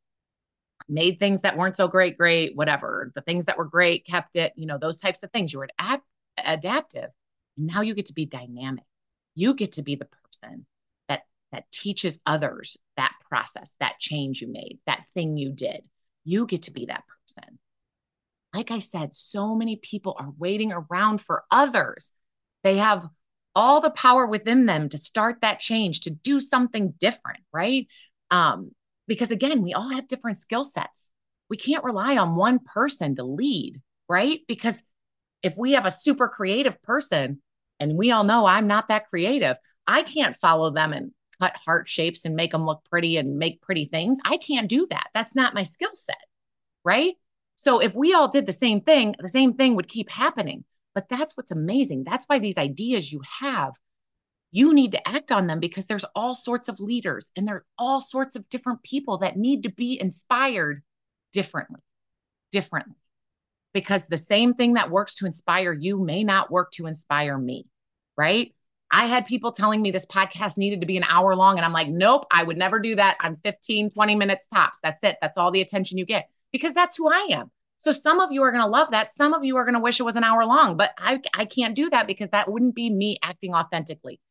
Made 0.87 1.17
things 1.19 1.41
that 1.41 1.57
weren't 1.57 1.75
so 1.75 1.87
great, 1.87 2.17
great, 2.17 2.55
whatever. 2.55 3.11
The 3.15 3.21
things 3.21 3.45
that 3.45 3.57
were 3.57 3.65
great, 3.65 4.05
kept 4.05 4.35
it, 4.35 4.53
you 4.55 4.67
know, 4.67 4.77
those 4.77 4.99
types 4.99 5.19
of 5.23 5.31
things. 5.31 5.51
You 5.51 5.59
were 5.59 5.69
ad- 5.79 6.01
adaptive. 6.37 7.09
And 7.57 7.67
now 7.67 7.81
you 7.81 7.95
get 7.95 8.07
to 8.07 8.13
be 8.13 8.25
dynamic. 8.25 8.83
You 9.33 9.55
get 9.55 9.73
to 9.73 9.81
be 9.81 9.95
the 9.95 10.05
person 10.05 10.65
that 11.09 11.23
that 11.51 11.71
teaches 11.71 12.19
others 12.25 12.77
that 12.97 13.13
process, 13.29 13.75
that 13.79 13.99
change 13.99 14.41
you 14.41 14.47
made, 14.47 14.79
that 14.85 15.05
thing 15.13 15.37
you 15.37 15.51
did. 15.51 15.87
You 16.25 16.45
get 16.45 16.63
to 16.63 16.71
be 16.71 16.87
that 16.87 17.03
person. 17.07 17.59
Like 18.53 18.71
I 18.71 18.79
said, 18.79 19.13
so 19.13 19.55
many 19.55 19.77
people 19.77 20.15
are 20.19 20.33
waiting 20.37 20.71
around 20.71 21.21
for 21.21 21.43
others. 21.51 22.11
They 22.63 22.77
have 22.77 23.07
all 23.53 23.81
the 23.81 23.91
power 23.91 24.25
within 24.25 24.65
them 24.65 24.89
to 24.89 24.97
start 24.97 25.41
that 25.41 25.59
change, 25.59 26.01
to 26.01 26.09
do 26.09 26.39
something 26.39 26.93
different, 26.99 27.39
right? 27.53 27.87
Um, 28.31 28.71
because 29.07 29.31
again, 29.31 29.61
we 29.61 29.73
all 29.73 29.89
have 29.89 30.07
different 30.07 30.37
skill 30.37 30.63
sets. 30.63 31.11
We 31.49 31.57
can't 31.57 31.83
rely 31.83 32.17
on 32.17 32.35
one 32.35 32.59
person 32.59 33.15
to 33.15 33.23
lead, 33.23 33.81
right? 34.09 34.39
Because 34.47 34.83
if 35.43 35.55
we 35.57 35.73
have 35.73 35.85
a 35.85 35.91
super 35.91 36.27
creative 36.27 36.81
person, 36.81 37.41
and 37.79 37.97
we 37.97 38.11
all 38.11 38.23
know 38.23 38.45
I'm 38.45 38.67
not 38.67 38.87
that 38.87 39.07
creative, 39.07 39.57
I 39.85 40.03
can't 40.03 40.35
follow 40.35 40.71
them 40.71 40.93
and 40.93 41.11
cut 41.39 41.55
heart 41.57 41.87
shapes 41.87 42.25
and 42.25 42.35
make 42.35 42.51
them 42.51 42.65
look 42.65 42.83
pretty 42.89 43.17
and 43.17 43.37
make 43.37 43.61
pretty 43.61 43.85
things. 43.85 44.19
I 44.25 44.37
can't 44.37 44.69
do 44.69 44.85
that. 44.89 45.07
That's 45.13 45.35
not 45.35 45.53
my 45.53 45.63
skill 45.63 45.93
set 45.93 46.17
right? 46.85 47.15
So 47.57 47.79
if 47.79 47.95
we 47.95 48.13
all 48.13 48.29
did 48.29 48.45
the 48.45 48.53
same 48.53 48.79
thing, 48.79 49.15
the 49.19 49.27
same 49.27 49.55
thing 49.55 49.75
would 49.75 49.89
keep 49.89 50.09
happening. 50.09 50.63
But 50.93 51.09
that's 51.09 51.35
what's 51.35 51.51
amazing. 51.51 52.05
That's 52.05 52.25
why 52.25 52.39
these 52.39 52.57
ideas 52.57 53.11
you 53.11 53.21
have, 53.41 53.73
you 54.51 54.73
need 54.73 54.93
to 54.93 55.05
act 55.05 55.33
on 55.33 55.47
them 55.47 55.59
because 55.59 55.87
there's 55.87 56.05
all 56.15 56.33
sorts 56.33 56.69
of 56.69 56.79
leaders 56.79 57.31
and 57.35 57.45
there 57.45 57.55
are 57.55 57.65
all 57.77 57.99
sorts 57.99 58.37
of 58.37 58.47
different 58.47 58.81
people 58.83 59.17
that 59.17 59.35
need 59.35 59.63
to 59.63 59.69
be 59.69 59.99
inspired 59.99 60.83
differently, 61.33 61.81
differently. 62.51 62.95
Because 63.73 64.05
the 64.05 64.15
same 64.15 64.53
thing 64.53 64.75
that 64.75 64.89
works 64.89 65.15
to 65.15 65.25
inspire 65.25 65.73
you 65.73 65.99
may 65.99 66.23
not 66.23 66.49
work 66.49 66.71
to 66.73 66.85
inspire 66.85 67.37
me, 67.37 67.65
right? 68.15 68.54
I 68.95 69.07
had 69.07 69.25
people 69.25 69.51
telling 69.51 69.81
me 69.81 69.91
this 69.91 70.05
podcast 70.05 70.57
needed 70.57 70.79
to 70.79 70.87
be 70.87 70.95
an 70.95 71.03
hour 71.03 71.35
long, 71.35 71.57
and 71.57 71.65
I'm 71.65 71.73
like, 71.73 71.89
nope, 71.89 72.25
I 72.31 72.43
would 72.43 72.57
never 72.57 72.79
do 72.79 72.95
that. 72.95 73.17
I'm 73.19 73.35
15, 73.43 73.89
20 73.91 74.15
minutes 74.15 74.47
tops. 74.53 74.79
That's 74.81 75.03
it. 75.03 75.17
That's 75.21 75.37
all 75.37 75.51
the 75.51 75.59
attention 75.59 75.97
you 75.97 76.05
get 76.05 76.29
because 76.53 76.73
that's 76.73 76.95
who 76.95 77.09
I 77.09 77.27
am. 77.31 77.51
So 77.77 77.91
some 77.91 78.21
of 78.21 78.31
you 78.31 78.41
are 78.43 78.51
going 78.51 78.63
to 78.63 78.69
love 78.69 78.91
that. 78.91 79.13
Some 79.13 79.33
of 79.33 79.43
you 79.43 79.57
are 79.57 79.65
going 79.65 79.73
to 79.73 79.81
wish 79.81 79.99
it 79.99 80.03
was 80.03 80.15
an 80.15 80.23
hour 80.23 80.45
long, 80.45 80.77
but 80.77 80.91
I, 80.97 81.19
I 81.33 81.43
can't 81.43 81.75
do 81.75 81.89
that 81.89 82.07
because 82.07 82.29
that 82.29 82.49
wouldn't 82.49 82.73
be 82.73 82.89
me 82.89 83.19
acting 83.21 83.53
authentically. 83.53 84.21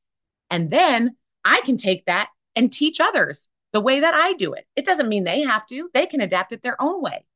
And 0.50 0.71
then 0.71 1.14
I 1.44 1.61
can 1.61 1.76
take 1.76 2.06
that 2.06 2.30
and 2.56 2.73
teach 2.73 3.00
others 3.00 3.47
the 3.75 3.83
way 3.83 4.00
that 4.00 4.14
I 4.14 4.33
do 4.33 4.54
it. 4.54 4.66
It 4.76 4.87
doesn't 4.87 5.11
mean 5.11 5.25
they 5.25 5.42
have 5.42 5.66
to, 5.66 5.90
they 5.92 6.06
can 6.06 6.23
adapt 6.23 6.52
it 6.52 6.62
their 6.62 6.80
own 6.80 7.02
way. 7.02 7.26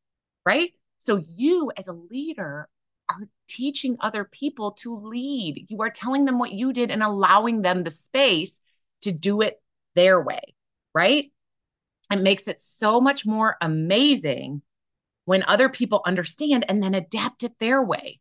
Right. 0.46 0.72
So 0.98 1.22
you, 1.36 1.72
as 1.76 1.88
a 1.88 1.92
leader, 1.92 2.70
are 3.10 3.28
teaching 3.48 3.96
other 4.00 4.24
people 4.24 4.72
to 4.72 4.96
lead. 4.96 5.66
You 5.68 5.82
are 5.82 5.90
telling 5.90 6.24
them 6.24 6.38
what 6.38 6.52
you 6.52 6.72
did 6.72 6.90
and 6.90 7.02
allowing 7.02 7.62
them 7.62 7.82
the 7.82 7.90
space 7.90 8.60
to 9.02 9.12
do 9.12 9.40
it 9.40 9.60
their 9.94 10.22
way. 10.22 10.54
Right. 10.94 11.32
It 12.10 12.20
makes 12.20 12.48
it 12.48 12.60
so 12.60 13.00
much 13.00 13.26
more 13.26 13.56
amazing 13.60 14.62
when 15.24 15.42
other 15.42 15.68
people 15.68 16.00
understand 16.06 16.64
and 16.68 16.82
then 16.82 16.94
adapt 16.94 17.42
it 17.42 17.52
their 17.58 17.82
way. 17.82 18.18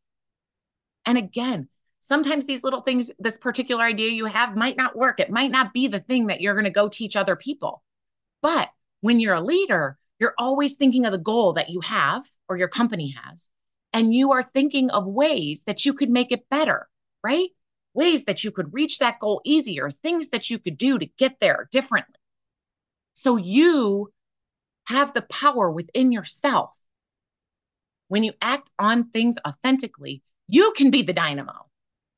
And 1.06 1.18
again, 1.18 1.70
sometimes 2.02 2.46
these 2.46 2.64
little 2.64 2.82
things, 2.82 3.12
this 3.18 3.38
particular 3.38 3.84
idea 3.84 4.10
you 4.10 4.26
have 4.26 4.58
might 4.58 4.76
not 4.76 4.96
work. 4.96 5.20
It 5.20 5.30
might 5.30 5.52
not 5.52 5.74
be 5.74 5.88
the 5.88 6.02
thing 6.02 6.28
that 6.28 6.42
you're 6.42 6.54
going 6.54 6.66
to 6.66 6.70
go 6.70 6.90
teach 6.90 7.16
other 7.16 7.38
people. 7.38 7.82
But 8.42 8.70
when 9.02 9.20
you're 9.20 9.36
a 9.36 9.42
leader, 9.42 9.98
you're 10.20 10.34
always 10.38 10.76
thinking 10.76 11.06
of 11.06 11.12
the 11.12 11.18
goal 11.18 11.54
that 11.54 11.70
you 11.70 11.80
have 11.82 12.26
or 12.50 12.58
your 12.58 12.68
company 12.68 13.16
has, 13.24 13.48
and 13.94 14.13
you 14.13 14.34
are 14.34 14.44
thinking 14.44 14.89
of 14.89 15.06
ways 15.06 15.63
that 15.63 15.86
you 15.86 15.94
could 15.94 16.10
make 16.10 16.32
it 16.32 16.50
better, 16.50 16.88
right? 17.24 17.50
Ways 17.94 18.25
that 18.25 18.44
you 18.44 18.51
could 18.51 18.74
reach 18.74 19.00
that 19.00 19.20
goal 19.20 19.41
easier, 19.44 19.89
things 19.89 20.29
that 20.29 20.50
you 20.50 20.60
could 20.60 20.77
do 20.77 20.98
to 21.00 21.06
get 21.17 21.39
there 21.39 21.67
differently. 21.72 22.15
So 23.13 23.38
you 23.38 24.12
have 24.86 25.13
the 25.13 25.24
power 25.24 25.72
within 25.72 26.12
yourself 26.12 26.77
when 28.08 28.24
you 28.24 28.34
act 28.41 28.72
on 28.79 29.10
things 29.10 29.38
authentically, 29.46 30.22
you 30.48 30.74
can 30.75 30.91
be 30.91 31.01
the 31.01 31.13
dynamo. 31.13 31.67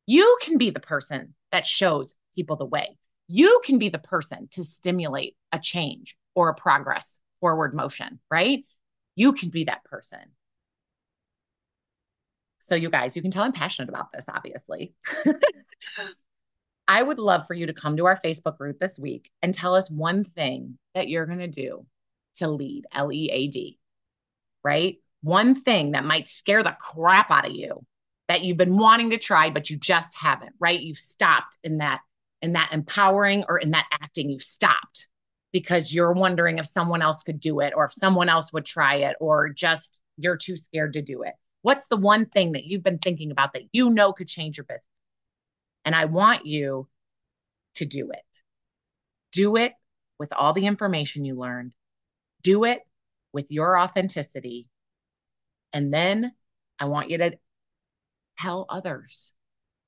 You 0.06 0.38
can 0.42 0.58
be 0.58 0.70
the 0.70 0.80
person 0.80 1.34
that 1.52 1.66
shows 1.66 2.16
people 2.36 2.56
the 2.56 2.66
way. 2.66 2.98
You 3.28 3.62
can 3.64 3.80
be 3.80 3.90
the 3.90 4.00
person 4.00 4.48
to 4.52 4.64
stimulate 4.64 5.36
a 5.52 5.60
change 5.60 6.16
or 6.36 6.50
a 6.50 6.56
progress 6.56 7.20
forward 7.40 7.74
motion, 7.74 8.20
right? 8.30 8.66
You 9.16 9.34
can 9.34 9.50
be 9.50 9.66
that 9.66 9.84
person. 9.84 10.20
So, 12.60 12.76
you 12.76 12.90
guys, 12.90 13.16
you 13.16 13.22
can 13.22 13.32
tell 13.32 13.44
I'm 13.44 13.52
passionate 13.52 13.90
about 13.90 14.12
this, 14.12 14.28
obviously. 14.30 14.94
I 16.88 17.04
would 17.04 17.20
love 17.20 17.46
for 17.48 17.54
you 17.54 17.68
to 17.68 17.74
come 17.74 17.98
to 17.98 18.06
our 18.08 18.20
Facebook 18.20 18.58
group 18.58 18.80
this 18.80 18.98
week 18.98 19.30
and 19.42 19.54
tell 19.54 19.76
us 19.76 19.92
one 19.92 20.24
thing 20.24 20.78
that 20.96 21.08
you're 21.08 21.26
going 21.26 21.40
to 21.40 21.48
do 21.48 21.86
to 22.38 22.48
lead, 22.48 22.86
L 22.92 23.12
E 23.12 23.30
A 23.32 23.48
D, 23.48 23.80
right? 24.64 24.98
one 25.22 25.56
thing 25.56 25.92
that 25.92 26.06
might 26.06 26.28
scare 26.28 26.64
the 26.64 26.76
crap 26.80 27.32
out 27.32 27.48
of 27.48 27.54
you 27.54 27.86
that 28.28 28.42
you've 28.42 28.58
been 28.58 28.78
wanting 28.78 29.10
to 29.10 29.18
try, 29.18 29.50
but 29.50 29.70
you 29.70 29.78
just 29.78 30.16
haven't, 30.16 30.54
right? 30.60 30.80
You've 30.80 30.98
stopped 30.98 31.58
in 31.64 31.80
that, 31.80 32.02
in 32.42 32.54
that 32.54 32.70
empowering 32.72 33.44
or 33.50 33.58
in 33.58 33.72
that 33.72 33.88
acting, 33.92 34.30
you've 34.30 34.44
stopped 34.44 35.08
because 35.52 35.94
you're 35.94 36.14
wondering 36.14 36.60
if 36.60 36.68
someone 36.68 37.02
else 37.02 37.24
could 37.24 37.40
do 37.40 37.60
it 37.60 37.74
or 37.76 37.86
if 37.86 37.94
someone 37.94 38.30
else 38.30 38.54
would 38.54 38.66
try 38.66 38.96
it 38.96 39.16
or 39.20 39.50
just 39.50 40.00
you're 40.18 40.38
too 40.38 40.56
scared 40.56 40.94
to 40.94 41.02
do 41.02 41.24
it. 41.24 41.34
What's 41.62 41.88
the 41.88 41.98
one 41.98 42.26
thing 42.26 42.54
that 42.54 42.64
you've 42.64 42.84
been 42.84 43.00
thinking 43.00 43.32
about 43.32 43.54
that 43.54 43.64
you 43.72 43.90
know 43.90 44.14
could 44.14 44.28
change 44.28 44.58
your 44.58 44.66
business? 44.66 44.84
And 45.86 45.96
I 45.96 46.06
want 46.06 46.46
you 46.46 46.88
to 47.76 47.86
do 47.86 48.12
it. 48.12 48.24
Do 49.32 49.56
it 49.56 49.74
with 50.18 50.32
all 50.34 50.54
the 50.54 50.66
information 50.66 51.26
you 51.26 51.36
learned. 51.36 51.74
Do 52.42 52.64
it 52.64 52.80
with 53.34 53.52
your 53.52 53.80
authenticity. 53.80 54.68
And 55.74 55.94
then 55.94 56.32
I 56.80 56.86
want 56.86 57.10
you 57.10 57.18
to 57.20 57.38
tell 58.38 58.66
others 58.70 59.32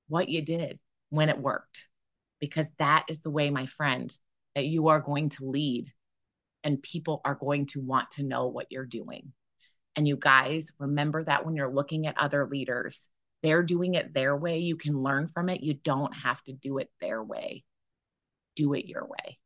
what 0.08 0.30
you 0.30 0.42
did 0.42 0.80
when 1.10 1.30
it 1.30 1.40
worked, 1.40 1.86
because 2.40 2.68
that 2.80 3.06
is 3.08 3.22
the 3.22 3.32
way, 3.32 3.50
my 3.50 3.66
friend, 3.66 4.16
that 4.56 4.66
you 4.66 4.90
are 4.90 5.00
going 5.00 5.30
to 5.30 5.46
lead 5.46 5.92
and 6.64 6.82
people 6.82 7.22
are 7.26 7.36
going 7.36 7.66
to 7.68 7.82
want 7.82 8.12
to 8.12 8.24
know 8.24 8.48
what 8.48 8.68
you're 8.70 8.86
doing. 8.86 9.34
And 9.96 10.08
you 10.08 10.18
guys, 10.18 10.72
remember 10.80 11.24
that 11.24 11.46
when 11.46 11.56
you're 11.56 11.74
looking 11.74 12.08
at 12.08 12.18
other 12.18 12.48
leaders, 12.48 13.08
they're 13.44 13.64
doing 13.64 13.96
it 13.96 14.14
their 14.14 14.36
way. 14.36 14.60
You 14.60 14.78
can 14.78 14.98
learn 14.98 15.28
from 15.28 15.50
it. 15.50 15.62
You 15.62 15.74
don't 15.74 16.14
have 16.14 16.42
to 16.44 16.54
do 16.54 16.78
it 16.78 16.90
their 17.02 17.24
way. 17.24 17.64
Do 18.56 18.74
it 18.74 18.86
your 18.86 19.06
way. 19.06 19.40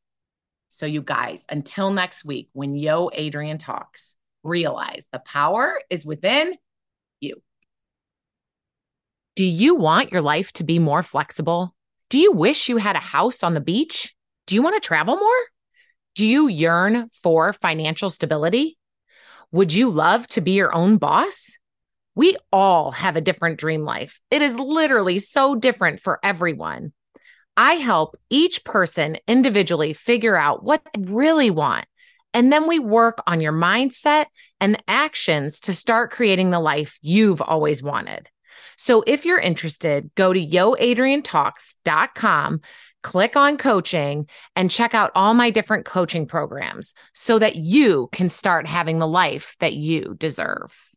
So, 0.70 0.86
you 0.86 1.02
guys, 1.02 1.46
until 1.50 1.92
next 1.92 2.26
week, 2.26 2.50
when 2.54 2.76
Yo 2.76 3.10
Adrienne 3.18 3.58
talks, 3.58 4.16
realize 4.44 5.06
the 5.12 5.20
power 5.20 5.80
is 5.90 6.06
within 6.06 6.56
you. 7.20 7.42
Do 9.36 9.46
you 9.46 9.76
want 9.76 10.12
your 10.12 10.22
life 10.22 10.52
to 10.54 10.64
be 10.64 10.80
more 10.80 11.04
flexible? 11.04 11.76
Do 12.10 12.18
you 12.18 12.32
wish 12.32 12.70
you 12.70 12.78
had 12.78 12.96
a 12.96 13.00
house 13.00 13.42
on 13.44 13.54
the 13.54 13.62
beach? 13.62 14.16
Do 14.48 14.56
you 14.56 14.62
want 14.62 14.82
to 14.82 14.86
travel 14.86 15.18
more? 15.18 15.32
Do 16.14 16.26
you 16.26 16.48
yearn 16.48 17.10
for 17.22 17.52
financial 17.54 18.10
stability? 18.10 18.78
Would 19.56 19.74
you 19.74 19.90
love 19.90 20.28
to 20.32 20.42
be 20.42 20.52
your 20.52 20.76
own 20.76 20.98
boss? 20.98 21.58
We 22.14 22.36
all 22.52 22.92
have 22.92 23.16
a 23.16 23.22
different 23.22 23.58
dream 23.58 23.86
life. 23.86 24.20
It 24.30 24.42
is 24.42 24.60
literally 24.60 25.18
so 25.20 25.56
different 25.56 26.02
for 26.02 26.20
everyone. 26.22 26.92
I 27.56 27.76
help 27.76 28.18
each 28.30 28.66
person 28.66 29.16
individually 29.30 29.94
figure 29.94 30.36
out 30.36 30.66
what 30.66 30.82
they 30.84 31.04
really 31.04 31.52
want. 31.52 31.86
And 32.34 32.52
then 32.52 32.68
we 32.68 32.80
work 32.80 33.20
on 33.28 33.40
your 33.40 33.54
mindset 33.54 34.26
and 34.60 34.84
actions 34.90 35.62
to 35.62 35.72
start 35.72 36.12
creating 36.12 36.50
the 36.50 36.60
life 36.60 37.00
you've 37.02 37.42
always 37.42 37.82
wanted. 37.82 38.30
So 38.76 39.06
if 39.08 39.24
you're 39.24 39.40
interested, 39.40 40.12
go 40.16 40.34
to 40.34 40.46
yoadriennetalks.com 40.46 42.60
click 43.06 43.36
on 43.36 43.56
coaching 43.56 44.28
and 44.56 44.72
check 44.72 44.96
out 44.96 45.12
all 45.14 45.36
my 45.36 45.52
different 45.52 45.86
coaching 45.86 46.26
programs 46.26 46.96
so 47.14 47.38
that 47.38 47.56
you 47.56 48.10
can 48.12 48.28
start 48.28 48.66
having 48.66 48.98
the 48.98 49.08
life 49.08 49.56
that 49.60 49.74
you 49.74 50.16
deserve. 50.18 50.92